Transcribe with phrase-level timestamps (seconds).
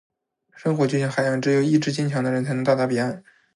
[0.55, 3.23] 生活就像海洋，只有意志坚强的人，才能到达彼岸。